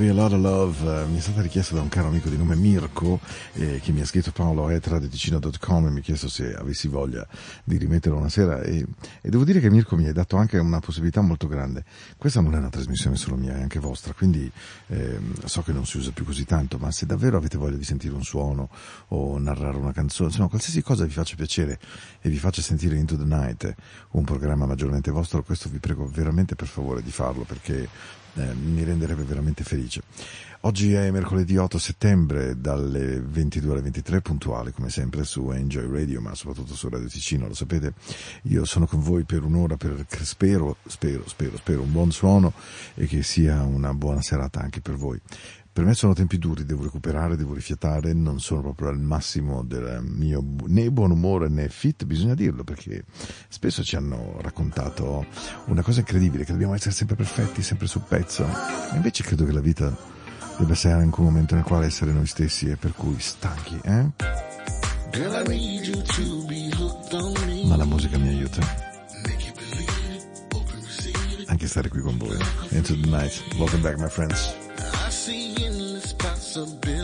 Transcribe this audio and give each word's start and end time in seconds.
be 0.00 0.08
a 0.08 0.14
lot 0.14 0.32
of 0.32 0.40
love. 0.40 1.02
eh, 1.02 1.04
mi 1.08 1.18
è 1.18 1.20
stata 1.20 1.42
richiesta 1.42 1.74
da 1.74 1.82
un 1.82 1.90
caro 1.90 2.08
amico 2.08 2.30
di 2.30 2.38
nome 2.38 2.56
Mirko, 2.56 3.20
eh, 3.52 3.80
che 3.82 3.92
mi 3.92 4.00
ha 4.00 4.06
scritto 4.06 4.32
paolo.etradeticino.com 4.32 5.86
e 5.86 5.90
mi 5.90 5.98
ha 5.98 6.02
chiesto 6.02 6.26
se 6.26 6.54
avessi 6.54 6.88
voglia 6.88 7.26
di 7.64 7.76
rimetterlo 7.76 8.16
una 8.16 8.30
sera. 8.30 8.62
E, 8.62 8.86
e 9.20 9.28
devo 9.28 9.44
dire 9.44 9.60
che 9.60 9.68
Mirko 9.68 9.96
mi 9.96 10.06
ha 10.06 10.12
dato 10.14 10.36
anche 10.36 10.56
una 10.56 10.80
possibilità 10.80 11.20
molto 11.20 11.46
grande. 11.48 11.84
Questa 12.16 12.40
non 12.40 12.54
è 12.54 12.56
una 12.56 12.70
trasmissione 12.70 13.16
solo 13.16 13.36
mia, 13.36 13.58
è 13.58 13.60
anche 13.60 13.78
vostra, 13.78 14.14
quindi 14.14 14.50
ehm, 14.86 15.44
so 15.44 15.60
che 15.60 15.72
non 15.72 15.84
si 15.84 15.98
usa 15.98 16.12
più 16.12 16.24
così 16.24 16.46
tanto, 16.46 16.78
ma 16.78 16.90
se 16.90 17.04
davvero 17.04 17.36
avete 17.36 17.58
voglia 17.58 17.76
di 17.76 17.84
sentire 17.84 18.14
un 18.14 18.22
suono 18.22 18.70
o 19.08 19.38
narrare 19.38 19.76
una 19.76 19.92
canzone, 19.92 20.30
insomma, 20.30 20.48
qualsiasi 20.48 20.80
cosa 20.80 21.04
vi 21.04 21.12
faccia 21.12 21.36
piacere 21.36 21.78
e 22.22 22.30
vi 22.30 22.38
faccia 22.38 22.62
sentire 22.62 22.96
Into 22.96 23.18
the 23.18 23.24
Night, 23.24 23.74
un 24.12 24.24
programma 24.24 24.64
maggiormente 24.64 25.10
vostro, 25.10 25.42
questo 25.42 25.68
vi 25.68 25.78
prego 25.78 26.06
veramente 26.06 26.54
per 26.54 26.68
favore 26.68 27.02
di 27.02 27.10
farlo 27.10 27.42
perché 27.42 27.88
eh, 28.34 28.54
mi 28.54 28.84
renderebbe 28.84 29.22
veramente 29.22 29.64
felice. 29.64 30.02
Oggi 30.64 30.92
è 30.92 31.10
mercoledì 31.10 31.56
8 31.56 31.78
settembre 31.78 32.60
dalle 32.60 33.18
22 33.18 33.72
alle 33.72 33.80
23 33.80 34.20
puntuale 34.20 34.72
come 34.72 34.90
sempre 34.90 35.24
su 35.24 35.50
Enjoy 35.50 35.90
Radio 35.90 36.20
ma 36.20 36.34
soprattutto 36.34 36.74
su 36.74 36.90
Radio 36.90 37.08
Ticino, 37.08 37.48
lo 37.48 37.54
sapete, 37.54 37.94
io 38.42 38.66
sono 38.66 38.86
con 38.86 39.00
voi 39.00 39.24
per 39.24 39.42
un'ora 39.42 39.78
per 39.78 40.04
spero, 40.20 40.76
spero, 40.86 41.26
spero, 41.26 41.56
spero 41.56 41.80
un 41.80 41.90
buon 41.90 42.12
suono 42.12 42.52
e 42.94 43.06
che 43.06 43.22
sia 43.22 43.62
una 43.62 43.94
buona 43.94 44.20
serata 44.20 44.60
anche 44.60 44.82
per 44.82 44.96
voi. 44.96 45.18
Per 45.80 45.88
me 45.88 45.94
sono 45.94 46.12
tempi 46.12 46.36
duri, 46.36 46.66
devo 46.66 46.82
recuperare, 46.82 47.38
devo 47.38 47.54
rifiatare, 47.54 48.12
non 48.12 48.38
sono 48.38 48.60
proprio 48.60 48.90
al 48.90 49.00
massimo 49.00 49.64
del 49.64 50.02
mio 50.02 50.44
né 50.66 50.90
buon 50.90 51.10
umore 51.10 51.48
né 51.48 51.70
fit, 51.70 52.04
bisogna 52.04 52.34
dirlo, 52.34 52.64
perché 52.64 53.04
spesso 53.48 53.82
ci 53.82 53.96
hanno 53.96 54.36
raccontato 54.42 55.24
una 55.68 55.80
cosa 55.80 56.00
incredibile, 56.00 56.44
che 56.44 56.52
dobbiamo 56.52 56.74
essere 56.74 56.90
sempre 56.90 57.16
perfetti, 57.16 57.62
sempre 57.62 57.86
sul 57.86 58.02
pezzo. 58.06 58.44
E 58.92 58.96
invece 58.96 59.22
credo 59.22 59.46
che 59.46 59.52
la 59.52 59.62
vita 59.62 59.96
debba 60.58 60.72
essere 60.72 60.92
anche 60.92 61.18
un 61.18 61.24
momento 61.24 61.54
nel 61.54 61.64
quale 61.64 61.86
essere 61.86 62.12
noi 62.12 62.26
stessi 62.26 62.68
e 62.68 62.76
per 62.76 62.92
cui 62.92 63.18
stanchi, 63.18 63.80
eh? 63.82 64.10
Ma 67.64 67.76
la 67.76 67.86
musica 67.86 68.18
mi 68.18 68.28
aiuta, 68.28 68.60
anche 71.46 71.66
stare 71.66 71.88
qui 71.88 72.02
con 72.02 72.18
voi. 72.18 72.36
Into 72.68 73.00
the 73.00 73.08
night. 73.08 73.42
Welcome 73.56 73.80
back, 73.80 73.96
my 73.96 74.10
friends. 74.10 74.59
possibility. 76.52 76.99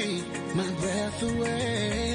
Take 0.00 0.54
my 0.54 0.70
breath 0.80 1.22
away. 1.22 2.09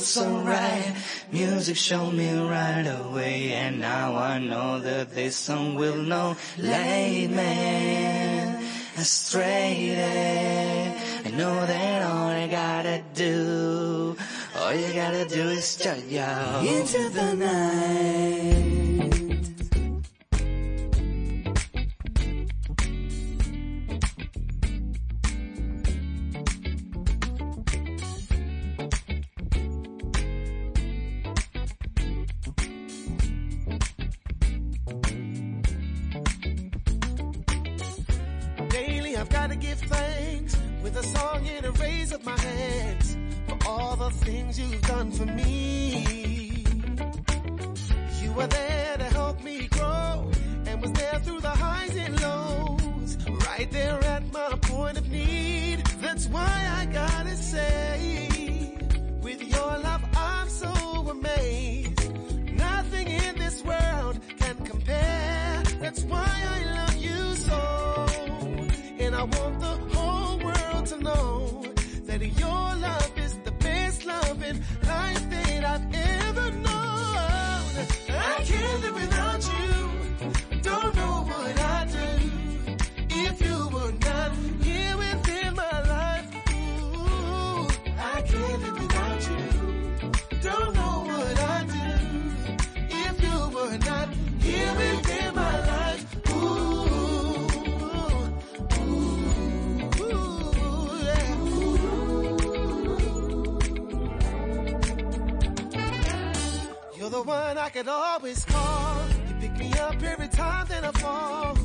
I 0.00 0.02
feel 0.02 0.24
so 0.24 0.36
right. 0.38 0.94
Music 1.30 1.76
showed 1.76 2.14
me 2.14 2.32
right 2.32 2.86
away, 2.86 3.52
and 3.52 3.80
now 3.80 4.16
I 4.16 4.38
know 4.38 4.80
that 4.80 5.14
this 5.14 5.36
song 5.36 5.74
will 5.74 5.96
know. 5.96 6.38
Late 6.56 7.28
man, 7.28 8.64
astray. 8.96 9.92
I 11.22 11.30
know 11.32 11.66
that 11.66 12.02
all 12.10 12.28
I 12.28 12.46
gotta 12.46 13.02
do, 13.12 14.16
all 14.56 14.72
you 14.72 14.94
gotta 14.94 15.26
do 15.26 15.50
is 15.50 15.76
turn 15.76 16.08
you 16.08 16.24
into 16.64 17.10
the 17.10 17.34
night. 17.34 18.39
There 48.60 48.96
to 48.98 49.08
help 49.20 49.42
me 49.42 49.56
grow 49.76 50.30
and 50.66 50.74
was 50.82 50.92
there 50.92 51.18
through 51.24 51.40
the 51.40 51.56
highs 51.64 51.94
and 52.04 52.14
lows. 52.26 53.10
Right 53.48 53.70
there 53.70 53.98
at 54.14 54.22
my 54.32 54.52
point 54.72 54.96
of 54.98 55.06
need. 55.08 55.78
That's 56.04 56.26
why 56.34 56.54
I 56.80 56.82
gotta 57.00 57.36
say, 57.36 58.76
with 59.26 59.40
your 59.54 59.72
love 59.88 60.04
I'm 60.16 60.48
so 60.48 60.72
amazed. 61.16 62.02
Nothing 62.66 63.06
in 63.08 63.32
this 63.44 63.58
world 63.70 64.14
can 64.40 64.56
compare. 64.70 65.62
That's 65.84 66.02
why 66.12 66.30
I 66.56 66.58
love 66.78 66.96
you 67.08 67.20
so. 67.48 67.60
And 69.04 69.12
I 69.22 69.24
want 69.36 69.54
the 69.68 69.74
whole 69.92 70.36
world 70.48 70.84
to 70.92 70.96
know 71.08 71.62
that 72.08 72.20
your 72.42 72.66
love 72.88 73.12
is 73.26 73.34
the 73.48 73.54
best 73.66 73.98
love 74.06 74.38
live 78.78 78.94
without 78.94 79.42
you. 79.46 80.60
Don't 80.62 80.99
the 107.22 107.28
one 107.28 107.58
I 107.58 107.68
could 107.68 107.88
always 107.88 108.44
call. 108.44 109.02
You 109.28 109.34
pick 109.40 109.58
me 109.58 109.72
up 109.74 110.02
every 110.02 110.28
time 110.28 110.66
that 110.68 110.84
I 110.84 110.92
fall. 110.92 111.56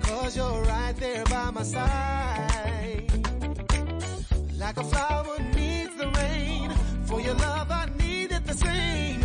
Cause 0.00 0.36
you're 0.36 0.62
right 0.62 0.96
there 0.96 1.24
by 1.24 1.50
my 1.50 1.62
side. 1.62 3.04
Like 4.58 4.76
a 4.76 4.84
flower 4.84 5.38
needs 5.54 5.94
the 5.96 6.08
rain. 6.08 6.70
For 7.04 7.20
your 7.20 7.34
love 7.34 7.70
I 7.70 7.88
needed 7.98 8.44
the 8.46 8.54
same. 8.54 9.20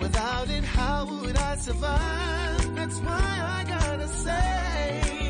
Without 0.00 0.48
it, 0.48 0.64
how 0.64 1.04
would 1.06 1.36
I 1.36 1.56
survive? 1.56 2.74
That's 2.76 2.98
why 3.00 3.58
I 3.58 3.64
gotta 3.68 4.08
say. 4.08 5.25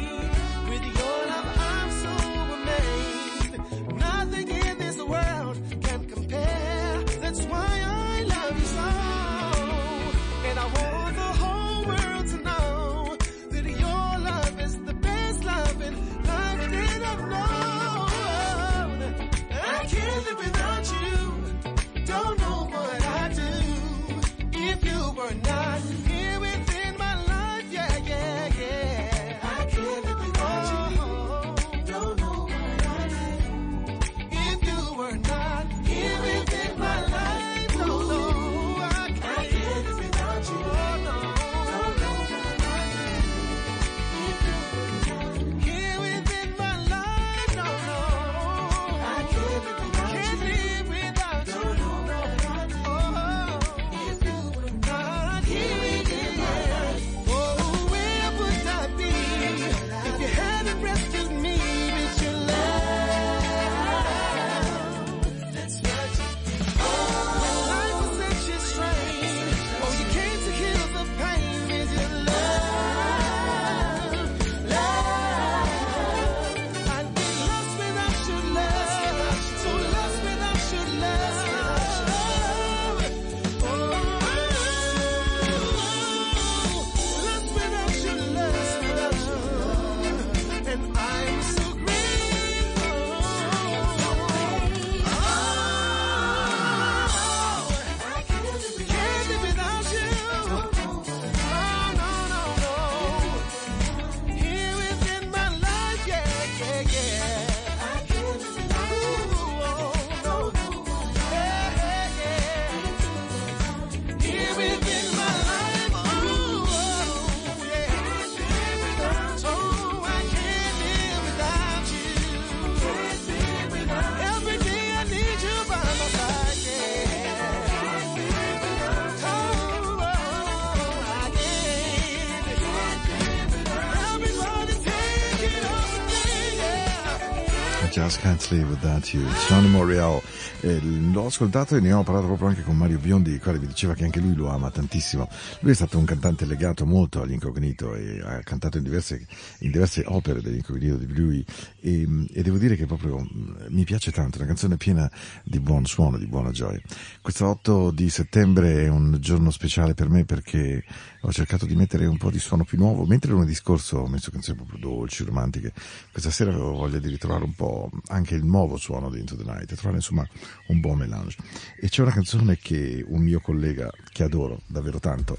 Can't 138.26 138.50
live 138.50 138.68
without 138.70 139.14
you. 139.14 139.24
Johnny 139.46 139.68
Morial. 139.68 140.20
Eh, 140.60 140.80
l'ho 140.80 141.26
ascoltato 141.26 141.76
e 141.76 141.80
ne 141.80 141.92
ho 141.92 142.02
parlato 142.02 142.26
proprio 142.26 142.48
anche 142.48 142.62
con 142.62 142.76
Mario 142.76 142.98
Biondi, 142.98 143.30
il 143.30 143.40
quale 143.40 143.60
mi 143.60 143.68
diceva 143.68 143.94
che 143.94 144.02
anche 144.02 144.18
lui 144.18 144.34
lo 144.34 144.48
ama 144.48 144.68
tantissimo. 144.68 145.28
Lui 145.60 145.70
è 145.70 145.74
stato 145.76 145.96
un 145.96 146.04
cantante 146.04 146.44
legato 146.44 146.84
molto 146.86 147.22
agli 147.22 147.32
Incognito 147.32 147.94
e 147.94 148.20
ha 148.20 148.40
cantato 148.40 148.78
in 148.78 148.82
diverse, 148.82 149.24
in 149.60 149.70
diverse 149.70 150.02
opere 150.06 150.42
degli 150.42 150.56
Incognito 150.56 150.96
di 150.96 151.14
lui 151.14 151.44
e, 151.80 152.08
e 152.32 152.42
devo 152.42 152.58
dire 152.58 152.74
che 152.74 152.86
proprio 152.86 153.20
mm, 153.20 153.66
mi 153.68 153.84
piace 153.84 154.10
tanto, 154.10 154.38
una 154.38 154.46
canzone 154.48 154.76
piena 154.76 155.08
di 155.44 155.60
buon 155.60 155.86
suono, 155.86 156.18
di 156.18 156.26
buona 156.26 156.50
gioia. 156.50 156.80
Questo 157.22 157.46
8 157.46 157.92
di 157.92 158.10
settembre 158.10 158.82
è 158.82 158.88
un 158.88 159.18
giorno 159.20 159.52
speciale 159.52 159.94
per 159.94 160.08
me 160.08 160.24
perché 160.24 160.82
ho 161.26 161.32
cercato 161.32 161.66
di 161.66 161.74
mettere 161.74 162.06
un 162.06 162.18
po' 162.18 162.30
di 162.30 162.38
suono 162.38 162.64
più 162.64 162.78
nuovo, 162.78 163.04
mentre 163.04 163.32
lunedì 163.32 163.52
scorso 163.52 163.98
ho 163.98 164.06
messo 164.06 164.30
canzoni 164.30 164.58
proprio 164.58 164.78
dolci, 164.78 165.24
romantiche, 165.24 165.72
questa 166.12 166.30
sera 166.30 166.52
avevo 166.52 166.72
voglia 166.72 166.98
di 166.98 167.08
ritrovare 167.08 167.42
un 167.42 167.52
po' 167.52 167.90
anche 168.08 168.36
il 168.36 168.44
nuovo 168.44 168.76
suono 168.76 169.10
di 169.10 169.18
Into 169.18 169.36
the 169.36 169.42
Night, 169.42 169.74
trovare 169.74 169.96
insomma 169.96 170.24
un 170.68 170.78
buon 170.78 170.98
melange. 170.98 171.36
E 171.80 171.88
c'è 171.88 172.02
una 172.02 172.12
canzone 172.12 172.56
che 172.58 173.04
un 173.08 173.22
mio 173.22 173.40
collega, 173.40 173.90
che 174.12 174.22
adoro 174.22 174.60
davvero 174.66 175.00
tanto, 175.00 175.38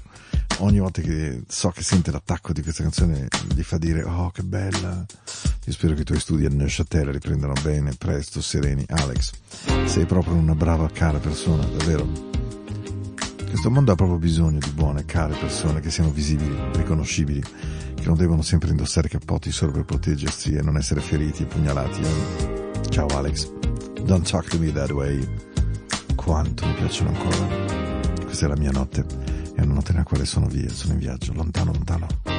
ogni 0.58 0.78
volta 0.78 1.00
che 1.00 1.44
so 1.48 1.70
che 1.70 1.82
sente 1.82 2.10
l'attacco 2.10 2.52
di 2.52 2.60
questa 2.62 2.82
canzone 2.82 3.28
gli 3.54 3.62
fa 3.62 3.78
dire 3.78 4.02
oh 4.02 4.30
che 4.30 4.42
bella, 4.42 5.06
io 5.64 5.72
spero 5.72 5.94
che 5.94 6.02
i 6.02 6.04
tuoi 6.04 6.20
studi 6.20 6.44
a 6.44 6.50
Neuchâtel 6.50 7.12
riprendano 7.12 7.54
bene, 7.62 7.94
presto, 7.96 8.42
sereni. 8.42 8.84
Alex, 8.88 9.32
sei 9.86 10.04
proprio 10.04 10.34
una 10.34 10.54
brava, 10.54 10.86
cara 10.90 11.18
persona, 11.18 11.64
davvero. 11.64 12.37
Questo 13.48 13.70
mondo 13.70 13.92
ha 13.92 13.94
proprio 13.94 14.18
bisogno 14.18 14.58
di 14.58 14.70
buone, 14.70 15.04
care 15.04 15.34
persone 15.34 15.80
che 15.80 15.90
siano 15.90 16.10
visibili, 16.10 16.54
riconoscibili, 16.74 17.40
che 17.40 18.04
non 18.04 18.16
devono 18.16 18.42
sempre 18.42 18.70
indossare 18.70 19.08
cappotti 19.08 19.50
solo 19.50 19.72
per 19.72 19.84
proteggersi 19.84 20.52
e 20.54 20.62
non 20.62 20.76
essere 20.76 21.00
feriti 21.00 21.42
e 21.42 21.46
pugnalati. 21.46 22.02
Ciao 22.90 23.06
Alex, 23.08 23.50
don't 24.04 24.28
talk 24.28 24.48
to 24.48 24.58
me 24.58 24.70
that 24.72 24.90
way. 24.90 25.26
Quanto 26.14 26.66
mi 26.66 26.74
piacciono 26.74 27.08
ancora. 27.08 27.46
Questa 28.22 28.44
è 28.44 28.48
la 28.48 28.56
mia 28.56 28.70
notte, 28.70 29.04
è 29.54 29.62
una 29.62 29.74
notte 29.74 29.92
nella 29.92 30.04
quale 30.04 30.26
sono 30.26 30.46
via, 30.46 30.68
sono 30.68 30.92
in 30.92 30.98
viaggio, 30.98 31.32
lontano, 31.32 31.72
lontano. 31.72 32.37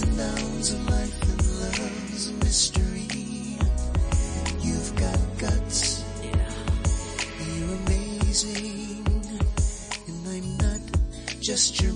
Ups 0.00 0.08
and 0.08 0.16
downs 0.16 0.72
of 0.72 0.88
life 0.88 1.22
and 1.22 1.60
love's 1.60 2.28
a 2.28 2.32
mystery. 2.44 3.08
You've 4.60 4.94
got 4.96 5.18
guts. 5.38 6.04
Yeah. 6.22 6.52
You're 7.56 7.74
amazing. 7.86 9.04
And 10.06 10.28
I'm 10.28 10.56
not 10.58 10.80
just 11.40 11.80
your 11.82 11.92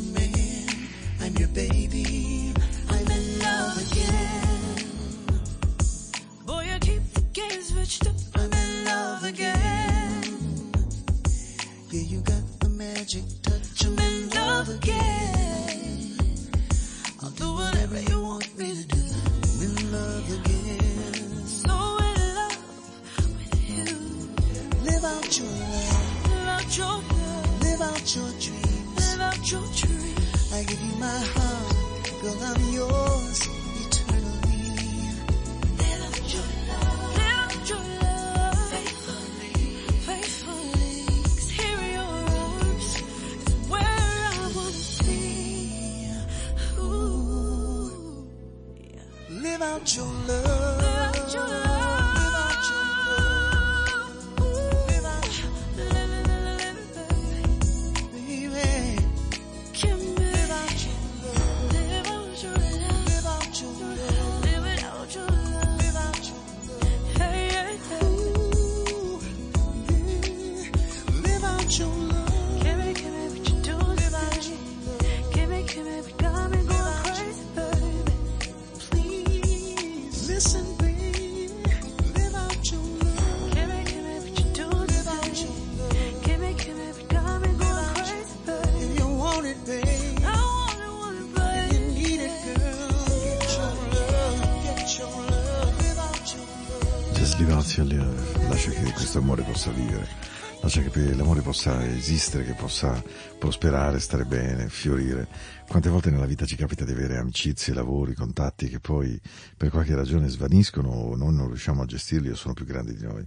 che 100.91 101.15
l'amore 101.15 101.41
possa 101.41 101.87
esistere, 101.87 102.45
che 102.45 102.55
possa 102.55 103.03
prosperare, 103.39 103.99
stare 104.01 104.25
bene, 104.25 104.69
fiorire. 104.69 105.27
Quante 105.69 105.89
volte 105.89 106.11
nella 106.11 106.27
vita 106.27 106.47
ci 106.47 106.57
capita 106.57 106.85
di 106.85 106.93
avere 106.93 107.17
amicizie, 107.17 107.75
lavori, 107.75 108.15
contatti 108.15 108.69
che 108.69 108.81
poi 108.81 109.21
per 109.57 109.71
qualche 109.71 109.95
ragione 109.95 110.29
svaniscono 110.29 110.89
o 110.89 111.17
noi 111.17 111.35
non 111.35 111.49
riusciamo 111.49 111.83
a 111.83 111.87
gestirli 111.87 112.31
o 112.31 112.35
sono 112.35 112.55
più 112.55 112.65
grandi 112.65 112.95
di 112.95 113.05
noi. 113.05 113.27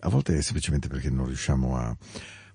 A 0.00 0.08
volte 0.08 0.36
è 0.36 0.40
semplicemente 0.42 0.88
perché 0.88 1.10
non 1.10 1.26
riusciamo 1.26 1.76
a 1.76 1.96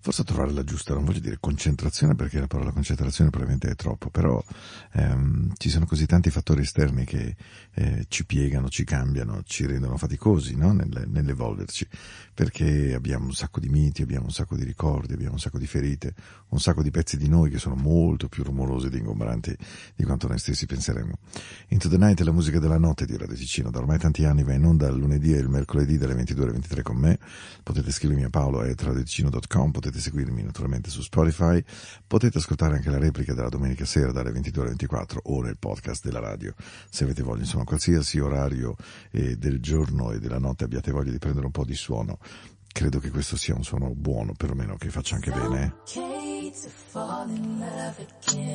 forse 0.01 0.23
trovare 0.23 0.51
la 0.51 0.63
giusta, 0.63 0.95
non 0.95 1.05
voglio 1.05 1.19
dire 1.19 1.37
concentrazione 1.39 2.15
perché 2.15 2.39
la 2.39 2.47
parola 2.47 2.71
concentrazione 2.71 3.29
probabilmente 3.29 3.69
è 3.71 3.75
troppo, 3.75 4.09
però 4.09 4.43
ehm, 4.93 5.53
ci 5.57 5.69
sono 5.69 5.85
così 5.85 6.07
tanti 6.07 6.31
fattori 6.31 6.61
esterni 6.61 7.05
che 7.05 7.35
eh, 7.75 8.05
ci 8.07 8.25
piegano, 8.25 8.67
ci 8.67 8.83
cambiano, 8.83 9.43
ci 9.45 9.67
rendono 9.67 9.97
faticosi 9.97 10.55
no? 10.55 10.73
Nel- 10.73 11.05
nell'evolverci, 11.07 11.87
perché 12.33 12.95
abbiamo 12.95 13.25
un 13.25 13.33
sacco 13.33 13.59
di 13.59 13.69
miti, 13.69 14.01
abbiamo 14.01 14.25
un 14.25 14.31
sacco 14.31 14.55
di 14.55 14.63
ricordi, 14.63 15.13
abbiamo 15.13 15.33
un 15.33 15.39
sacco 15.39 15.59
di 15.59 15.67
ferite, 15.67 16.15
un 16.49 16.59
sacco 16.59 16.81
di 16.81 16.89
pezzi 16.89 17.15
di 17.15 17.29
noi 17.29 17.51
che 17.51 17.59
sono 17.59 17.75
molto 17.75 18.27
più 18.27 18.43
rumorosi 18.43 18.87
ed 18.87 18.95
ingombranti 18.95 19.55
di 19.95 20.03
quanto 20.03 20.27
noi 20.27 20.39
stessi 20.39 20.65
penseremo. 20.65 21.13
Into 21.67 21.89
the 21.89 21.97
Night 21.97 22.21
è 22.21 22.23
la 22.23 22.31
musica 22.31 22.57
della 22.57 22.79
notte 22.79 23.05
di 23.05 23.15
Radio 23.17 23.35
Ticino, 23.35 23.69
da 23.69 23.77
ormai 23.77 23.99
tanti 23.99 24.25
anni 24.25 24.43
va 24.43 24.53
in 24.53 24.65
onda 24.65 24.87
il 24.87 24.97
lunedì 24.97 25.31
e 25.35 25.37
il 25.37 25.47
mercoledì 25.47 25.99
dalle 25.99 26.15
22 26.15 26.43
alle 26.43 26.53
23 26.53 26.81
con 26.81 26.97
me, 26.97 27.19
potete 27.61 27.91
scrivermi 27.91 28.23
a 28.23 28.29
paolo.radioticino.com, 28.29 29.69
potete 29.69 29.90
seguirmi 29.99 30.43
naturalmente 30.43 30.89
su 30.89 31.01
Spotify, 31.01 31.63
potete 32.07 32.37
ascoltare 32.37 32.75
anche 32.75 32.89
la 32.89 32.97
replica 32.97 33.33
della 33.33 33.49
domenica 33.49 33.85
sera 33.85 34.11
dalle 34.11 34.31
22 34.31 34.61
alle 34.61 34.69
24 34.71 35.21
o 35.25 35.41
nel 35.41 35.57
podcast 35.57 36.03
della 36.03 36.19
radio, 36.19 36.53
se 36.89 37.03
avete 37.03 37.21
voglia, 37.23 37.41
insomma 37.41 37.63
qualsiasi 37.63 38.19
orario 38.19 38.75
eh, 39.11 39.35
del 39.37 39.59
giorno 39.59 40.11
e 40.11 40.19
della 40.19 40.39
notte 40.39 40.63
abbiate 40.63 40.91
voglia 40.91 41.11
di 41.11 41.17
prendere 41.19 41.45
un 41.45 41.51
po' 41.51 41.65
di 41.65 41.75
suono, 41.75 42.19
credo 42.71 42.99
che 42.99 43.09
questo 43.09 43.35
sia 43.35 43.53
un 43.55 43.63
suono 43.63 43.93
buono, 43.95 44.33
perlomeno 44.33 44.75
che 44.77 44.89
faccia 44.89 45.15
anche 45.15 45.31
bene. 45.31 45.75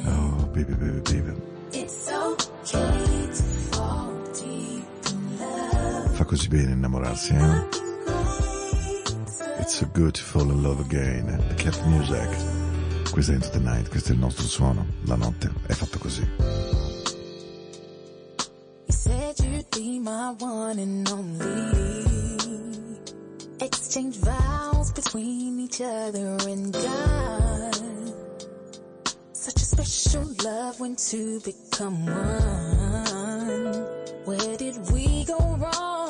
eh. 0.05 0.09
Oh, 0.09 0.47
baby, 0.47 0.75
baby, 0.75 1.01
baby. 1.01 1.43
Fa 6.13 6.25
così 6.25 6.49
bene 6.49 6.73
innamorarsi, 6.73 7.35
eh? 7.35 7.85
It's 9.59 9.75
so 9.77 9.87
good 9.87 10.15
to 10.15 10.23
fall 10.23 10.51
in 10.51 10.63
love 10.63 10.81
again. 10.81 11.27
The 11.49 11.55
cat 11.55 11.81
music. 11.87 12.29
Questa 13.11 13.33
è 13.33 13.35
Into 13.37 13.49
the 13.51 13.59
Night, 13.61 13.89
questo 13.89 14.11
è 14.11 14.15
il 14.15 14.21
nostro 14.21 14.47
suono. 14.47 14.87
La 15.07 15.17
notte 15.17 15.51
è 15.67 15.73
fatta 15.73 15.99
così. 15.99 16.27
You 18.87 18.93
said 18.93 19.39
you'd 19.41 19.69
be 19.71 19.99
my 19.99 20.35
one 20.39 20.79
and 20.79 21.09
only. 21.09 22.05
Exchange 23.61 24.19
vows 24.19 24.93
between 24.93 25.59
each 25.61 25.81
other 25.81 26.37
and 26.47 26.73
God. 26.73 28.15
Such 29.33 29.57
a 29.57 29.65
special 29.65 30.31
love 30.45 30.79
when 30.79 30.95
two 30.97 31.41
become 31.41 32.05
one. 32.05 33.87
Where 34.25 34.57
did 34.57 34.77
we 34.93 35.25
go 35.25 35.39
wrong? 35.59 36.06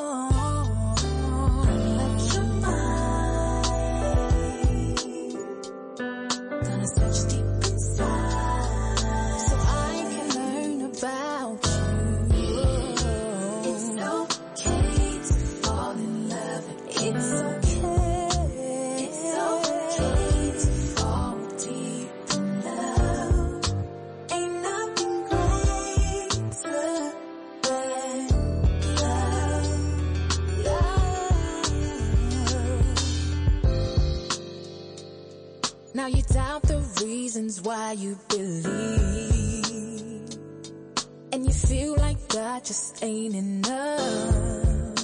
just 42.67 43.01
ain't 43.01 43.33
enough. 43.33 44.99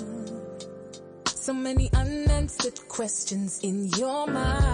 So 1.28 1.54
many 1.54 1.90
unanswered 1.94 2.90
questions 2.90 3.62
in 3.64 3.88
your 3.98 4.28
mind. 4.28 4.73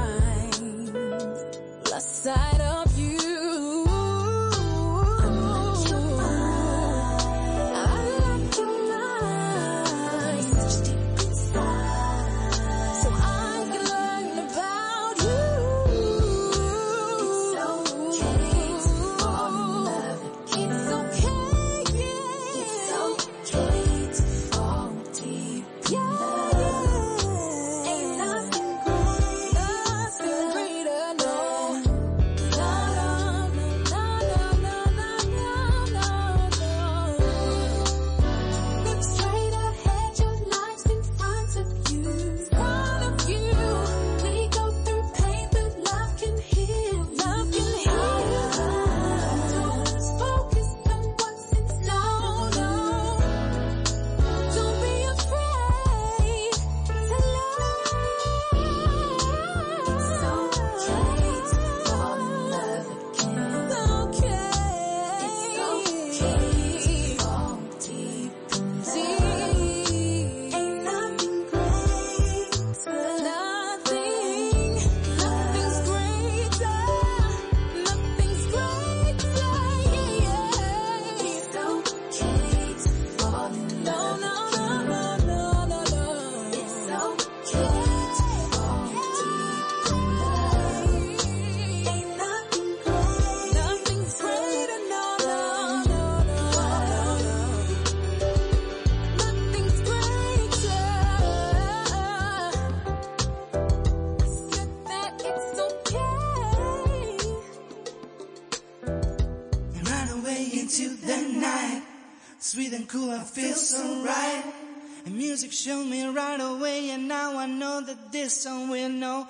this 118.11 118.43
song 118.43 118.69
will 118.69 118.89
know. 118.89 119.27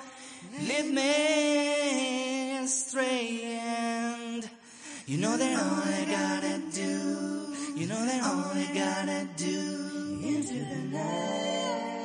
Lead 0.67 0.93
me 0.93 2.57
astray 2.57 3.43
and 3.43 4.49
you 5.05 5.17
know 5.17 5.35
that 5.35 5.59
all 5.59 5.83
I 5.83 6.05
gotta 6.09 6.59
do, 6.71 7.55
you 7.75 7.87
know 7.87 8.05
that 8.05 8.23
all 8.23 8.51
I 8.53 8.69
gotta 8.73 9.27
do 9.35 10.19
into 10.23 10.53
the 10.53 10.97
night. 10.97 11.98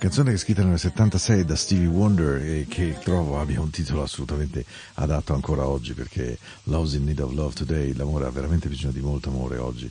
Canzone 0.00 0.30
che 0.30 0.36
è 0.36 0.38
scritta 0.38 0.64
nel 0.64 0.78
76 0.78 1.44
da 1.44 1.54
Stevie 1.54 1.86
Wonder 1.86 2.42
e 2.42 2.64
che 2.66 2.96
trovo 3.00 3.38
abbia 3.38 3.60
un 3.60 3.68
titolo 3.68 4.02
assolutamente 4.02 4.64
adatto 4.94 5.34
ancora 5.34 5.66
oggi 5.66 5.92
perché 5.92 6.38
Love's 6.64 6.94
in 6.94 7.04
need 7.04 7.20
of 7.20 7.34
love 7.34 7.52
today. 7.52 7.92
L'amore 7.92 8.24
ha 8.24 8.30
veramente 8.30 8.70
bisogno 8.70 8.92
di 8.92 9.00
molto 9.00 9.28
amore 9.28 9.58
oggi 9.58 9.90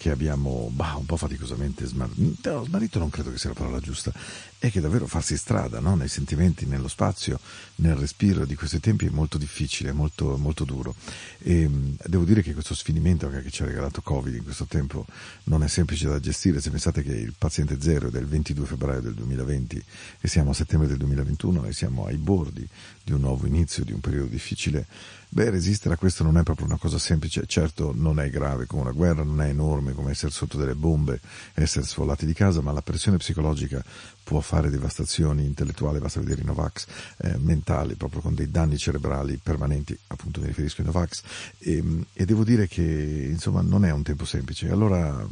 che 0.00 0.10
abbiamo 0.10 0.70
bah, 0.72 0.96
un 0.96 1.04
po' 1.04 1.18
faticosamente 1.18 1.84
smarrito, 1.84 2.64
smarrito 2.64 2.98
non 2.98 3.10
credo 3.10 3.30
che 3.30 3.36
sia 3.36 3.50
la 3.50 3.54
parola 3.54 3.80
giusta, 3.80 4.10
è 4.58 4.70
che 4.70 4.80
davvero 4.80 5.06
farsi 5.06 5.36
strada 5.36 5.78
no? 5.78 5.94
nei 5.94 6.08
sentimenti, 6.08 6.64
nello 6.64 6.88
spazio, 6.88 7.38
nel 7.76 7.96
respiro 7.96 8.46
di 8.46 8.54
questi 8.54 8.80
tempi 8.80 9.04
è 9.04 9.10
molto 9.10 9.36
difficile, 9.36 9.92
molto, 9.92 10.38
molto 10.38 10.64
duro. 10.64 10.94
E 11.40 11.68
mh, 11.68 11.96
devo 12.06 12.24
dire 12.24 12.40
che 12.40 12.54
questo 12.54 12.74
sfinimento 12.74 13.28
che 13.28 13.50
ci 13.50 13.62
ha 13.62 13.66
regalato 13.66 14.00
Covid 14.00 14.34
in 14.34 14.42
questo 14.42 14.64
tempo 14.64 15.04
non 15.44 15.62
è 15.62 15.68
semplice 15.68 16.08
da 16.08 16.18
gestire, 16.18 16.62
se 16.62 16.70
pensate 16.70 17.02
che 17.02 17.12
il 17.12 17.34
paziente 17.36 17.78
zero 17.78 18.08
è 18.08 18.10
del 18.10 18.24
22 18.24 18.64
febbraio 18.64 19.02
del 19.02 19.12
2020 19.12 19.84
e 20.18 20.28
siamo 20.28 20.52
a 20.52 20.54
settembre 20.54 20.88
del 20.88 20.96
2021 20.96 21.66
e 21.66 21.74
siamo 21.74 22.06
ai 22.06 22.16
bordi 22.16 22.66
di 23.04 23.12
un 23.12 23.20
nuovo 23.20 23.46
inizio, 23.46 23.84
di 23.84 23.92
un 23.92 24.00
periodo 24.00 24.28
difficile, 24.28 24.86
Beh, 25.32 25.48
resistere 25.48 25.94
a 25.94 25.96
questo 25.96 26.24
non 26.24 26.38
è 26.38 26.42
proprio 26.42 26.66
una 26.66 26.76
cosa 26.76 26.98
semplice, 26.98 27.44
certo 27.46 27.92
non 27.94 28.18
è 28.18 28.28
grave 28.30 28.66
come 28.66 28.82
una 28.82 28.90
guerra, 28.90 29.22
non 29.22 29.40
è 29.40 29.48
enorme 29.48 29.92
come 29.92 30.10
essere 30.10 30.32
sotto 30.32 30.56
delle 30.56 30.74
bombe, 30.74 31.20
essere 31.54 31.84
sfollati 31.84 32.26
di 32.26 32.32
casa, 32.32 32.60
ma 32.62 32.72
la 32.72 32.82
pressione 32.82 33.16
psicologica 33.16 33.80
può 34.24 34.40
fare 34.40 34.70
devastazioni 34.70 35.44
intellettuali, 35.44 36.00
basta 36.00 36.18
vedere 36.18 36.42
i 36.42 36.44
Novax, 36.44 36.86
eh, 37.18 37.36
mentali, 37.38 37.94
proprio 37.94 38.22
con 38.22 38.34
dei 38.34 38.50
danni 38.50 38.76
cerebrali 38.76 39.38
permanenti, 39.40 39.96
appunto 40.08 40.40
mi 40.40 40.48
riferisco 40.48 40.80
ai 40.80 40.88
Novax, 40.88 41.22
e, 41.58 42.04
e 42.12 42.24
devo 42.24 42.42
dire 42.42 42.66
che 42.66 42.82
insomma 42.82 43.60
non 43.60 43.84
è 43.84 43.92
un 43.92 44.02
tempo 44.02 44.24
semplice, 44.24 44.68
allora 44.68 45.24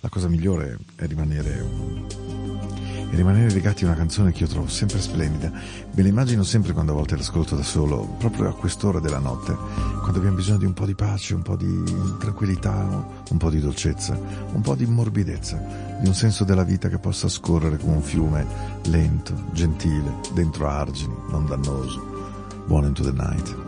la 0.00 0.08
cosa 0.08 0.26
migliore 0.26 0.78
è 0.96 1.06
rimanere 1.06 2.43
e 3.14 3.16
rimanere 3.16 3.50
legati 3.50 3.84
a 3.84 3.86
una 3.86 3.96
canzone 3.96 4.32
che 4.32 4.42
io 4.42 4.48
trovo 4.48 4.66
sempre 4.66 5.00
splendida. 5.00 5.48
Me 5.48 6.02
la 6.02 6.08
immagino 6.08 6.42
sempre 6.42 6.72
quando 6.72 6.92
a 6.92 6.94
volte 6.96 7.16
l'ascolto 7.16 7.54
da 7.54 7.62
solo, 7.62 8.16
proprio 8.18 8.48
a 8.48 8.54
quest'ora 8.54 8.98
della 8.98 9.20
notte, 9.20 9.56
quando 10.00 10.18
abbiamo 10.18 10.36
bisogno 10.36 10.58
di 10.58 10.64
un 10.64 10.74
po' 10.74 10.84
di 10.84 10.94
pace, 10.94 11.34
un 11.34 11.42
po' 11.42 11.56
di 11.56 11.82
tranquillità, 12.18 13.06
un 13.30 13.36
po' 13.36 13.50
di 13.50 13.60
dolcezza, 13.60 14.18
un 14.52 14.60
po' 14.60 14.74
di 14.74 14.84
morbidezza, 14.86 15.62
di 16.00 16.08
un 16.08 16.14
senso 16.14 16.42
della 16.42 16.64
vita 16.64 16.88
che 16.88 16.98
possa 16.98 17.28
scorrere 17.28 17.78
come 17.78 17.94
un 17.94 18.02
fiume 18.02 18.46
lento, 18.86 19.32
gentile, 19.52 20.16
dentro 20.32 20.68
argini, 20.68 21.14
non 21.30 21.46
dannoso. 21.46 22.12
Buon 22.66 22.84
into 22.84 23.04
the 23.04 23.12
night. 23.12 23.63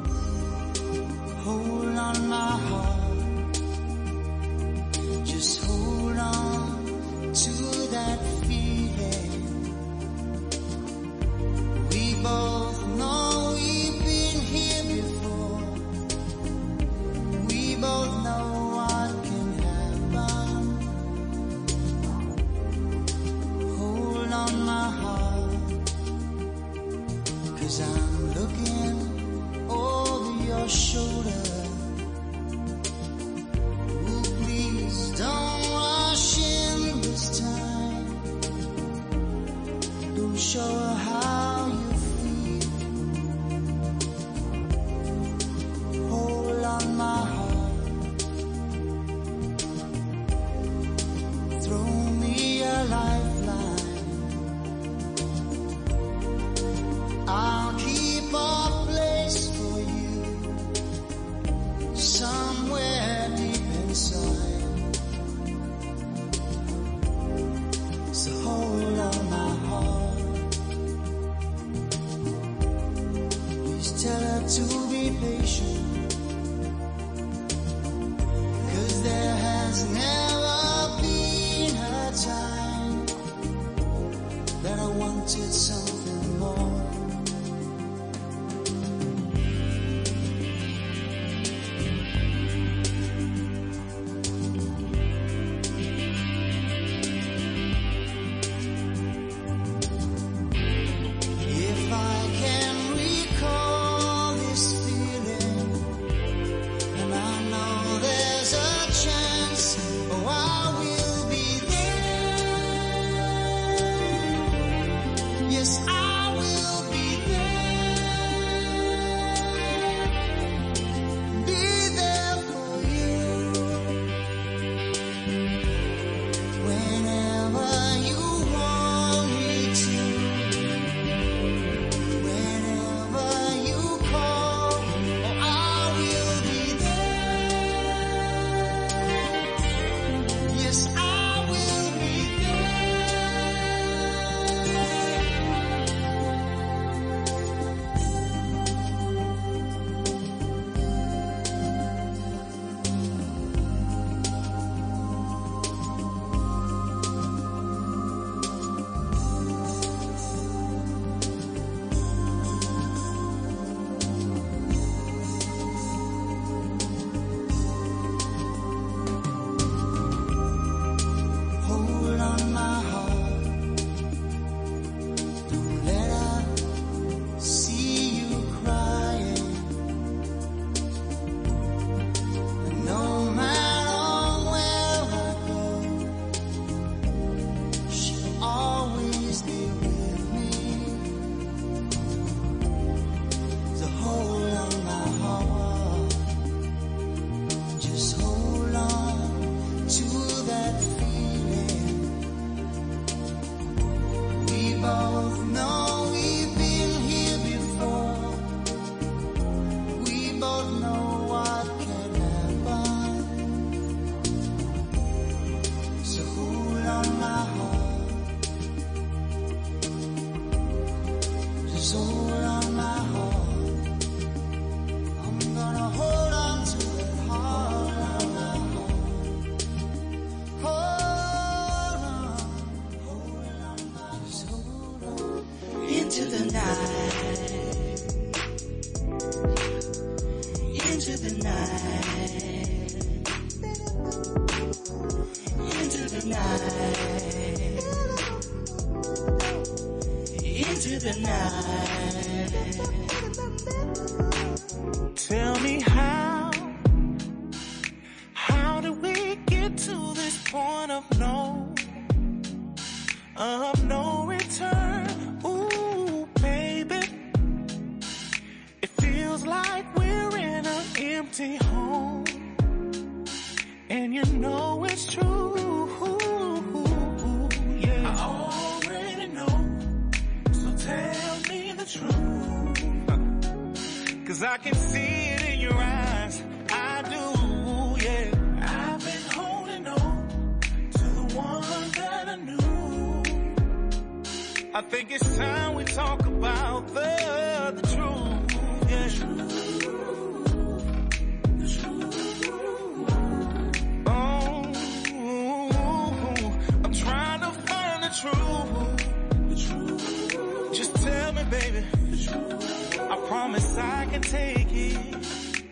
Promise 313.47 313.77
I 313.79 314.07
can 314.07 314.23
take 314.23 314.73
it. 314.73 315.63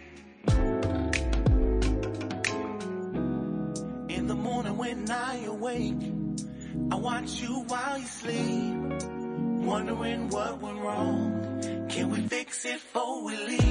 In 4.16 4.28
the 4.28 4.34
morning 4.36 4.76
when 4.76 5.10
I 5.10 5.44
awake, 5.46 6.02
I 6.92 6.94
watch 6.94 7.40
you 7.40 7.64
while 7.66 7.98
you 7.98 8.06
sleep. 8.06 8.74
Wondering 9.66 10.28
what 10.28 10.60
went 10.60 10.78
wrong. 10.78 11.88
Can 11.88 12.10
we 12.10 12.20
fix 12.28 12.64
it 12.64 12.74
before 12.74 13.24
we 13.24 13.36
leave? 13.44 13.63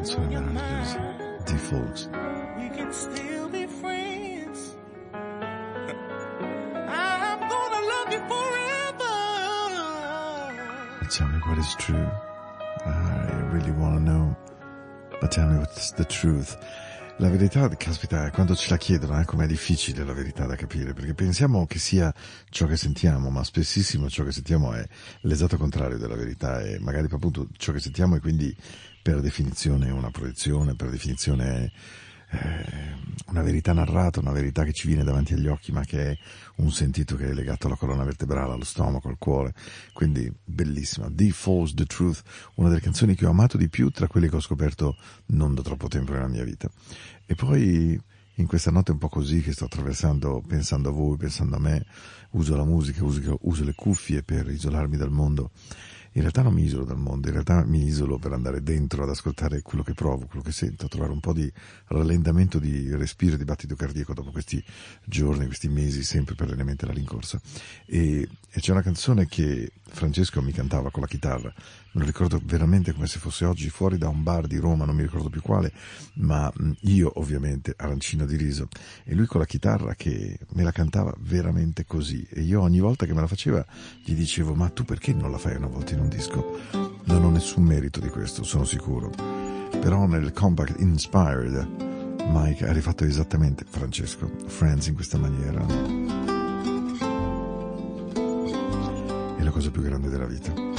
Mind, 0.00 0.06
Canzone 0.06 0.18
on 0.20 0.30
your 0.32 0.42
meravigliosa. 0.42 1.00
mind. 1.50 1.60
Folks. 1.60 2.08
We 2.58 2.68
can 2.70 2.92
still 2.92 3.48
be 3.48 3.66
friends. 3.66 4.76
I'm 6.74 7.40
gonna 7.40 7.86
love 7.92 8.12
you 8.12 8.20
forever. 8.30 9.16
Tell 11.10 11.28
me 11.28 11.38
what 11.46 11.58
is 11.58 11.74
true. 11.76 12.08
I 12.86 13.48
really 13.52 13.72
want 13.72 13.96
to 13.96 14.00
know. 14.02 14.36
But 15.20 15.32
tell 15.32 15.48
me 15.48 15.58
what's 15.58 15.90
the 15.92 16.04
truth. 16.04 16.56
La 17.20 17.28
verità, 17.28 17.68
caspita, 17.76 18.30
quando 18.30 18.56
ce 18.56 18.70
la 18.70 18.78
chiedono, 18.78 19.20
eh, 19.20 19.26
com'è 19.26 19.46
difficile 19.46 20.04
la 20.04 20.14
verità 20.14 20.46
da 20.46 20.56
capire, 20.56 20.94
perché 20.94 21.12
pensiamo 21.12 21.66
che 21.66 21.78
sia 21.78 22.14
ciò 22.48 22.64
che 22.64 22.78
sentiamo, 22.78 23.28
ma 23.28 23.44
spessissimo 23.44 24.08
ciò 24.08 24.24
che 24.24 24.32
sentiamo 24.32 24.72
è 24.72 24.82
l'esatto 25.20 25.58
contrario 25.58 25.98
della 25.98 26.14
verità 26.14 26.62
e 26.62 26.78
magari 26.78 27.08
appunto 27.10 27.48
ciò 27.58 27.72
che 27.72 27.78
sentiamo 27.78 28.16
è 28.16 28.20
quindi 28.20 28.56
per 29.02 29.20
definizione 29.20 29.90
una 29.90 30.10
proiezione, 30.10 30.74
per 30.74 30.88
definizione 30.88 31.70
eh, 32.30 32.80
una 33.26 33.42
verità 33.42 33.72
narrata, 33.72 34.20
una 34.20 34.32
verità 34.32 34.64
che 34.64 34.72
ci 34.72 34.86
viene 34.86 35.04
davanti 35.04 35.34
agli 35.34 35.46
occhi, 35.46 35.72
ma 35.72 35.84
che 35.84 36.10
è 36.10 36.18
un 36.56 36.70
sentito 36.70 37.16
che 37.16 37.28
è 37.28 37.32
legato 37.32 37.66
alla 37.66 37.76
colonna 37.76 38.04
vertebrale, 38.04 38.52
allo 38.52 38.64
stomaco, 38.64 39.08
al 39.08 39.18
cuore. 39.18 39.54
Quindi 39.92 40.32
bellissima. 40.44 41.08
The 41.10 41.30
Falls, 41.30 41.74
The 41.74 41.84
Truth, 41.84 42.22
una 42.54 42.68
delle 42.68 42.80
canzoni 42.80 43.14
che 43.14 43.26
ho 43.26 43.30
amato 43.30 43.56
di 43.56 43.68
più 43.68 43.90
tra 43.90 44.06
quelle 44.06 44.28
che 44.28 44.36
ho 44.36 44.40
scoperto 44.40 44.96
non 45.26 45.54
da 45.54 45.62
troppo 45.62 45.88
tempo 45.88 46.12
nella 46.12 46.28
mia 46.28 46.44
vita. 46.44 46.70
E 47.26 47.34
poi 47.34 48.00
in 48.34 48.46
questa 48.46 48.70
notte 48.70 48.92
un 48.92 48.98
po' 48.98 49.08
così 49.08 49.42
che 49.42 49.52
sto 49.52 49.66
attraversando, 49.66 50.42
pensando 50.46 50.88
a 50.88 50.92
voi, 50.92 51.16
pensando 51.16 51.56
a 51.56 51.60
me, 51.60 51.84
uso 52.30 52.56
la 52.56 52.64
musica, 52.64 53.04
uso, 53.04 53.38
uso 53.42 53.64
le 53.64 53.74
cuffie 53.74 54.22
per 54.22 54.48
isolarmi 54.48 54.96
dal 54.96 55.10
mondo. 55.10 55.50
In 56.12 56.22
realtà 56.22 56.42
non 56.42 56.54
mi 56.54 56.64
isolo 56.64 56.84
dal 56.84 56.98
mondo, 56.98 57.28
in 57.28 57.34
realtà 57.34 57.64
mi 57.64 57.84
isolo 57.84 58.18
per 58.18 58.32
andare 58.32 58.62
dentro 58.62 59.04
ad 59.04 59.10
ascoltare 59.10 59.62
quello 59.62 59.84
che 59.84 59.94
provo, 59.94 60.26
quello 60.26 60.42
che 60.42 60.50
sento, 60.50 60.88
trovare 60.88 61.12
un 61.12 61.20
po' 61.20 61.32
di 61.32 61.50
rallentamento 61.86 62.58
di 62.58 62.92
respiro, 62.96 63.36
di 63.36 63.44
battito 63.44 63.76
cardiaco 63.76 64.12
dopo 64.12 64.32
questi 64.32 64.62
giorni, 65.04 65.46
questi 65.46 65.68
mesi 65.68 66.02
sempre 66.02 66.34
perennemente 66.34 66.84
alla 66.84 66.94
rincorsa. 66.94 67.40
E, 67.86 68.28
e 68.50 68.60
c'è 68.60 68.72
una 68.72 68.82
canzone 68.82 69.26
che 69.26 69.70
Francesco 69.82 70.42
mi 70.42 70.52
cantava 70.52 70.90
con 70.90 71.02
la 71.02 71.08
chitarra, 71.08 71.52
me 71.92 72.00
lo 72.00 72.06
ricordo 72.06 72.40
veramente 72.44 72.92
come 72.92 73.06
se 73.06 73.18
fosse 73.18 73.44
oggi 73.44 73.68
fuori 73.68 73.98
da 73.98 74.08
un 74.08 74.22
bar 74.22 74.46
di 74.46 74.58
Roma, 74.58 74.84
non 74.84 74.94
mi 74.94 75.02
ricordo 75.02 75.28
più 75.28 75.42
quale, 75.42 75.72
ma 76.14 76.50
mh, 76.54 76.70
io 76.82 77.10
ovviamente 77.16 77.74
arancino 77.76 78.26
di 78.26 78.36
riso 78.36 78.68
e 79.04 79.14
lui 79.14 79.26
con 79.26 79.40
la 79.40 79.46
chitarra 79.46 79.94
che 79.94 80.38
me 80.52 80.62
la 80.62 80.72
cantava 80.72 81.12
veramente 81.18 81.84
così 81.86 82.26
e 82.30 82.42
io 82.42 82.60
ogni 82.60 82.80
volta 82.80 83.06
che 83.06 83.14
me 83.14 83.20
la 83.20 83.26
faceva 83.26 83.64
gli 84.04 84.14
dicevo 84.14 84.54
ma 84.54 84.68
tu 84.68 84.84
perché 84.84 85.12
non 85.12 85.30
la 85.30 85.38
fai 85.38 85.56
una 85.56 85.66
volta 85.66 85.94
in 85.94 86.00
un 86.00 86.08
disco? 86.08 86.58
Non 87.04 87.24
ho 87.24 87.30
nessun 87.30 87.64
merito 87.64 88.00
di 88.00 88.08
questo, 88.08 88.44
sono 88.44 88.64
sicuro. 88.64 89.10
Però 89.80 90.06
nel 90.06 90.32
compact 90.32 90.80
Inspired 90.80 91.88
Mike 92.32 92.66
ha 92.66 92.72
rifatto 92.72 93.04
esattamente 93.04 93.64
Francesco 93.68 94.30
Friends 94.46 94.86
in 94.86 94.94
questa 94.94 95.18
maniera. 95.18 95.64
È 99.36 99.42
la 99.42 99.50
cosa 99.50 99.70
più 99.70 99.82
grande 99.82 100.08
della 100.08 100.26
vita. 100.26 100.69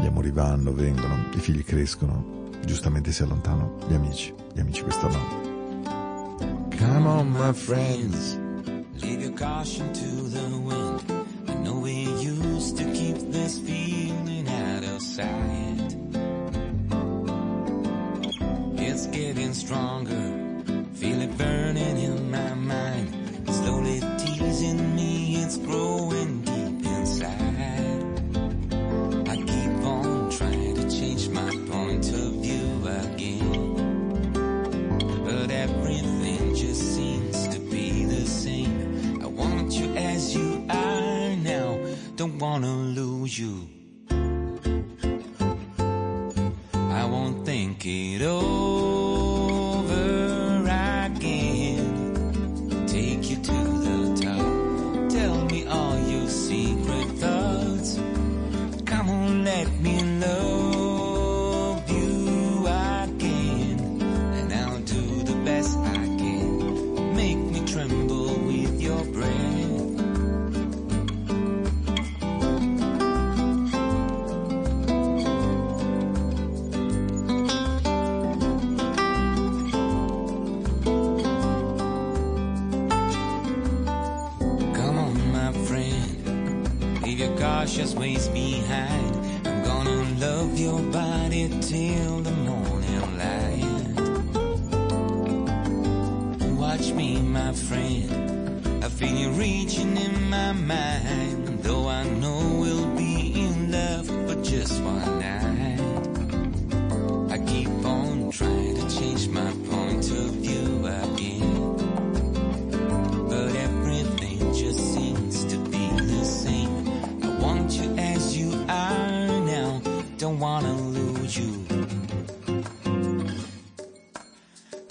Gli 0.00 0.06
amori 0.06 0.30
vanno, 0.30 0.72
vengono, 0.72 1.28
i 1.34 1.38
figli 1.38 1.64
crescono, 1.64 2.50
giustamente 2.64 3.12
si 3.12 3.22
allontanano 3.22 3.78
gli 3.88 3.94
amici, 3.94 4.34
gli 4.52 4.60
amici 4.60 4.82
questa 4.82 5.08
no. 5.08 5.40
Come 6.76 7.08
on 7.08 7.30
my 7.30 7.52
friends, 7.52 8.38
leave 9.00 9.22
your 9.22 9.34
caution 9.34 9.92
to 9.92 10.28
the 10.30 10.48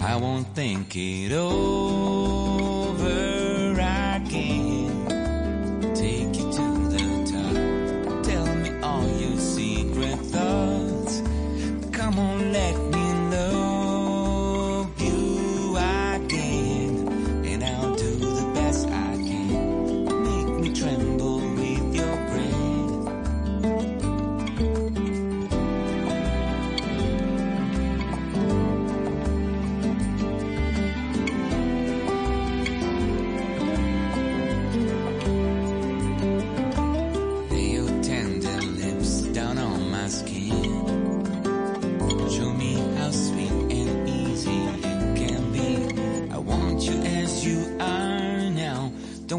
I 0.04 0.16
won't 0.16 0.48
think 0.54 0.96
it 0.96 1.32
over. 1.32 2.92
again. 3.72 4.71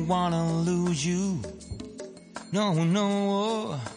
wanna 0.07 0.61
lose 0.61 1.05
you. 1.05 1.39
No, 2.51 2.73
no. 2.83 3.79
Oh. 3.79 3.92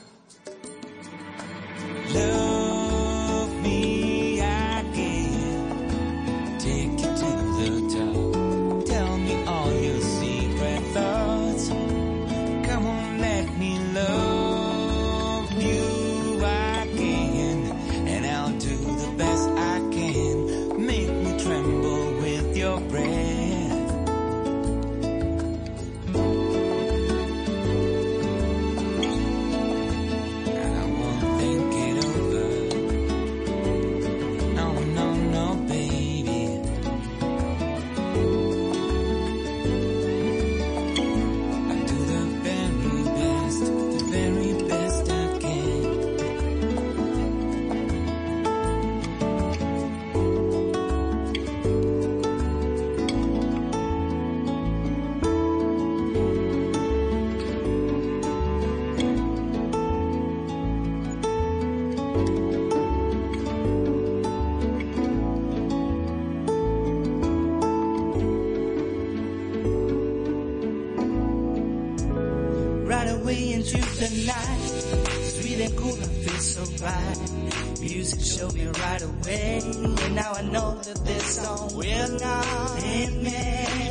Show 78.37 78.51
me 78.51 78.67
right 78.67 79.03
away. 79.03 79.63
And 79.65 80.15
now 80.15 80.33
I 80.33 80.43
know 80.43 80.75
that 80.75 81.07
this 81.07 81.37
song 81.37 81.75
will 81.75 82.19
not 82.19 82.85
end 82.85 83.23
me. 83.23 83.31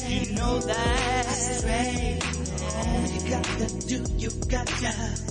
You 0.07 0.35
know 0.35 0.59
that. 0.59 1.25
Strange. 1.25 2.23
All 2.77 3.07
you 3.09 3.29
gotta 3.31 3.87
do, 3.87 4.03
you 4.19 4.29
gotta. 4.47 5.24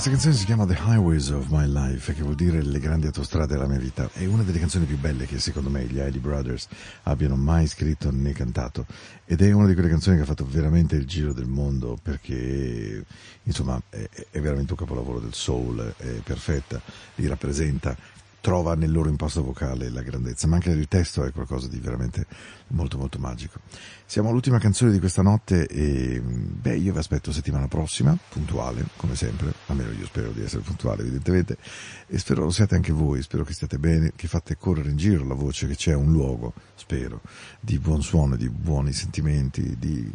Questa 0.00 0.16
canzone 0.16 0.34
si 0.34 0.46
chiama 0.46 0.64
The 0.64 0.78
Highways 0.82 1.28
of 1.28 1.48
My 1.50 1.70
Life, 1.70 2.14
che 2.14 2.22
vuol 2.22 2.34
dire 2.34 2.62
le 2.62 2.78
grandi 2.78 3.04
autostrade 3.04 3.52
della 3.52 3.66
mia 3.66 3.78
vita. 3.78 4.08
È 4.14 4.24
una 4.24 4.42
delle 4.42 4.58
canzoni 4.58 4.86
più 4.86 4.96
belle 4.96 5.26
che 5.26 5.38
secondo 5.38 5.68
me 5.68 5.84
gli 5.84 6.00
Hailey 6.00 6.20
Brothers 6.20 6.68
abbiano 7.02 7.36
mai 7.36 7.66
scritto 7.66 8.10
né 8.10 8.32
cantato. 8.32 8.86
Ed 9.26 9.42
è 9.42 9.52
una 9.52 9.66
di 9.66 9.74
quelle 9.74 9.90
canzoni 9.90 10.16
che 10.16 10.22
ha 10.22 10.24
fatto 10.24 10.46
veramente 10.48 10.96
il 10.96 11.06
giro 11.06 11.34
del 11.34 11.44
mondo 11.44 11.98
perché, 12.02 13.04
insomma, 13.42 13.78
è, 13.90 14.08
è 14.30 14.40
veramente 14.40 14.72
un 14.72 14.78
capolavoro 14.78 15.20
del 15.20 15.34
soul, 15.34 15.92
è 15.98 16.06
perfetta, 16.24 16.80
li 17.16 17.26
rappresenta, 17.26 17.94
trova 18.40 18.74
nel 18.74 18.90
loro 18.90 19.08
impasto 19.08 19.42
vocale 19.42 19.90
la 19.90 20.02
grandezza, 20.02 20.46
ma 20.46 20.56
anche 20.56 20.70
il 20.70 20.88
testo 20.88 21.24
è 21.24 21.32
qualcosa 21.32 21.68
di 21.68 21.78
veramente 21.78 22.26
molto 22.68 22.98
molto 22.98 23.18
magico. 23.18 23.60
Siamo 24.06 24.30
all'ultima 24.30 24.58
canzone 24.58 24.90
di 24.90 24.98
questa 24.98 25.22
notte 25.22 25.66
e 25.66 26.20
beh 26.20 26.76
io 26.76 26.92
vi 26.92 26.98
aspetto 26.98 27.32
settimana 27.32 27.68
prossima, 27.68 28.16
puntuale 28.28 28.86
come 28.96 29.14
sempre, 29.14 29.52
almeno 29.66 29.92
io 29.92 30.06
spero 30.06 30.30
di 30.32 30.42
essere 30.42 30.62
puntuale 30.62 31.02
evidentemente 31.02 31.58
e 32.06 32.18
spero 32.18 32.44
lo 32.44 32.50
siate 32.50 32.74
anche 32.74 32.92
voi, 32.92 33.22
spero 33.22 33.44
che 33.44 33.52
stiate 33.52 33.78
bene, 33.78 34.12
che 34.16 34.26
fate 34.26 34.56
correre 34.56 34.90
in 34.90 34.96
giro 34.96 35.24
la 35.24 35.34
voce, 35.34 35.66
che 35.66 35.76
c'è 35.76 35.94
un 35.94 36.10
luogo, 36.10 36.54
spero, 36.74 37.20
di 37.60 37.78
buon 37.78 38.02
suono, 38.02 38.36
di 38.36 38.48
buoni 38.48 38.92
sentimenti, 38.92 39.76
di 39.78 40.10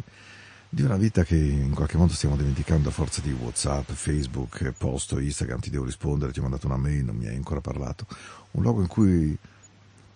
di 0.76 0.82
una 0.82 0.98
vita 0.98 1.24
che 1.24 1.36
in 1.36 1.72
qualche 1.72 1.96
modo 1.96 2.12
stiamo 2.12 2.36
dimenticando 2.36 2.90
a 2.90 2.92
forza 2.92 3.22
di 3.22 3.32
Whatsapp, 3.32 3.90
Facebook, 3.92 4.74
posto, 4.76 5.18
Instagram, 5.18 5.58
ti 5.58 5.70
devo 5.70 5.86
rispondere, 5.86 6.32
ti 6.32 6.38
ho 6.38 6.42
mandato 6.42 6.66
una 6.66 6.76
mail, 6.76 7.02
non 7.02 7.16
mi 7.16 7.26
hai 7.26 7.34
ancora 7.34 7.62
parlato. 7.62 8.06
Un 8.50 8.62
luogo 8.62 8.82
in 8.82 8.86
cui, 8.86 9.34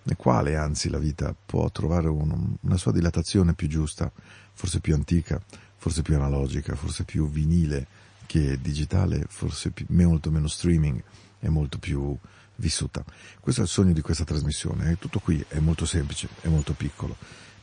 nel 0.03 0.17
quale 0.17 0.57
anzi 0.57 0.91
la 0.91 0.99
vita 0.99 1.35
può 1.47 1.71
trovare 1.71 2.09
un- 2.09 2.57
una 2.61 2.77
sua 2.77 2.93
dilatazione 2.93 3.55
più 3.55 3.69
giusta, 3.69 4.13
forse 4.53 4.81
più 4.81 4.93
antica, 4.93 5.41
forse 5.79 6.03
più 6.03 6.15
analogica, 6.17 6.77
forse 6.77 7.05
più 7.05 7.27
vinile 7.31 7.87
che 8.27 8.61
digitale, 8.61 9.25
forse 9.31 9.71
più- 9.71 9.87
molto 9.89 10.31
meno 10.31 10.47
streaming 10.47 11.03
e 11.41 11.49
molto 11.49 11.79
più 11.79 12.15
vissuta. 12.57 13.03
Questo 13.41 13.63
è 13.63 13.65
il 13.65 13.71
sogno 13.71 13.95
di 13.95 14.03
questa 14.03 14.25
trasmissione, 14.25 14.91
è 14.91 14.99
tutto 14.99 15.21
qui, 15.21 15.43
è 15.49 15.59
molto 15.59 15.87
semplice, 15.87 16.29
è 16.43 16.49
molto 16.49 16.75
piccolo, 16.75 17.17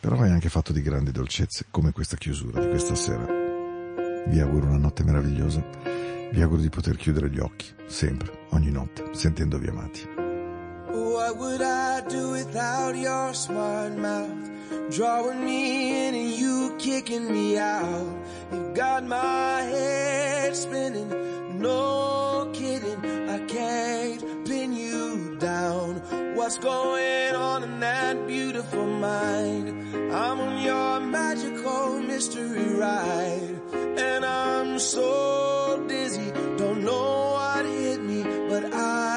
però 0.07 0.21
è 0.21 0.29
anche 0.29 0.47
fatto 0.47 0.71
di 0.71 0.81
grandi 0.81 1.11
dolcezze, 1.11 1.65
come 1.69 1.91
questa 1.91 2.15
chiusura 2.15 2.61
di 2.61 2.69
questa 2.69 2.95
sera. 2.95 3.25
Vi 4.25 4.39
auguro 4.39 4.67
una 4.67 4.77
notte 4.77 5.03
meravigliosa, 5.03 5.61
vi 6.31 6.41
auguro 6.41 6.61
di 6.61 6.69
poter 6.69 6.95
chiudere 6.95 7.29
gli 7.29 7.39
occhi, 7.39 7.65
sempre, 7.87 8.45
ogni 8.51 8.71
notte, 8.71 9.09
sentendovi 9.11 9.67
amati. 9.67 10.07
What 10.93 11.35
would 11.35 11.59
I 11.59 12.01
do 12.07 12.31
without 12.31 12.95
your 12.95 13.35
smart 13.35 13.97
mouth? 13.97 14.49
Drawing 14.91 15.43
me 15.43 16.07
in 16.07 16.15
and 16.15 16.39
you 16.39 16.73
kicking 16.77 17.29
me 17.29 17.57
out. 17.59 18.07
You 18.53 18.71
got 18.73 19.03
my 19.03 19.61
head 19.61 20.55
spinning, 20.55 21.09
no 21.59 22.49
kidding. 22.53 23.29
I 23.29 23.39
can't 23.45 24.36
down. 25.67 26.35
What's 26.35 26.57
going 26.57 27.35
on 27.35 27.63
in 27.63 27.79
that 27.79 28.25
beautiful 28.27 28.85
mind? 28.85 29.67
I'm 30.13 30.39
on 30.39 30.55
your 30.69 30.99
magical 30.99 31.99
mystery 31.99 32.69
ride. 32.75 33.55
And 34.05 34.25
I'm 34.25 34.79
so 34.79 35.83
dizzy, 35.87 36.31
don't 36.57 36.81
know 36.83 37.31
what 37.37 37.65
hit 37.65 38.01
me, 38.01 38.23
but 38.49 38.63
I'll 38.73 39.16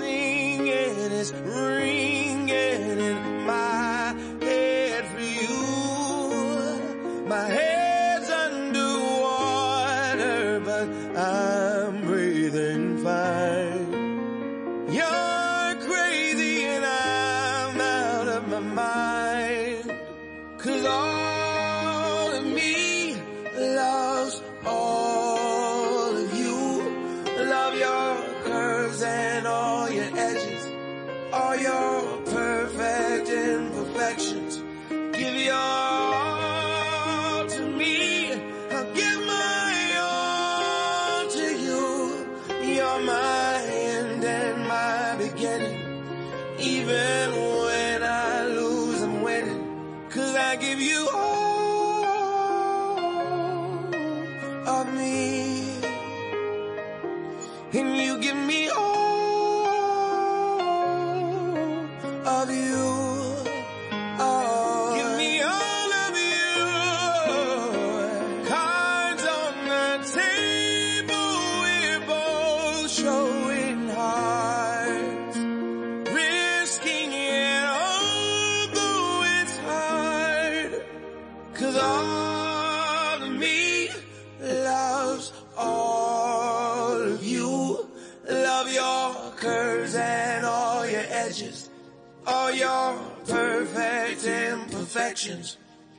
instructions. 95.25 95.57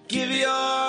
Give 0.09 0.31
your 0.31 0.82